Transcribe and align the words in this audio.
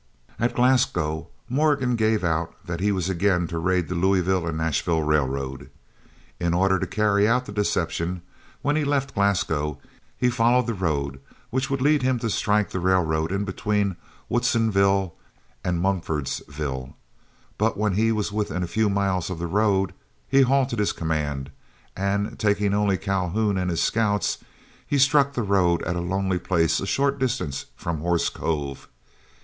At 0.39 0.55
Glasgow 0.55 1.27
Morgan 1.47 1.95
gave 1.95 2.23
out 2.23 2.55
that 2.65 2.79
he 2.79 2.91
was 2.91 3.07
again 3.07 3.45
to 3.49 3.59
raid 3.59 3.87
the 3.87 3.93
Louisville 3.93 4.47
and 4.47 4.57
Nashville 4.57 5.03
Railroad. 5.03 5.69
In 6.39 6.55
order 6.55 6.79
to 6.79 6.87
carry 6.87 7.27
out 7.27 7.45
the 7.45 7.51
deception, 7.51 8.23
when 8.63 8.75
he 8.75 8.83
left 8.83 9.13
Glasgow 9.13 9.77
he 10.17 10.31
followed 10.31 10.65
the 10.65 10.73
road 10.73 11.19
which 11.51 11.69
would 11.69 11.83
lead 11.83 12.01
him 12.01 12.17
to 12.17 12.31
strike 12.31 12.71
the 12.71 12.79
railroad 12.79 13.31
in 13.31 13.45
between 13.45 13.95
Woodsonville 14.27 15.13
and 15.63 15.79
Mumfordsville; 15.79 16.95
but 17.59 17.77
when 17.77 17.93
he 17.93 18.11
was 18.11 18.31
within 18.31 18.63
a 18.63 18.67
few 18.67 18.89
miles 18.89 19.29
of 19.29 19.37
the 19.37 19.45
road, 19.45 19.93
he 20.27 20.41
halted 20.41 20.79
his 20.79 20.93
command, 20.93 21.51
and 21.95 22.39
taking 22.39 22.73
only 22.73 22.97
Calhoun 22.97 23.55
and 23.55 23.69
his 23.69 23.83
scouts, 23.83 24.39
he 24.87 24.97
struck 24.97 25.33
the 25.33 25.43
road 25.43 25.83
at 25.83 25.95
a 25.95 26.01
lonely 26.01 26.39
place 26.39 26.79
a 26.79 26.87
short 26.87 27.19
distance 27.19 27.67
from 27.75 27.99
Horse 27.99 28.29
Cove. 28.29 28.87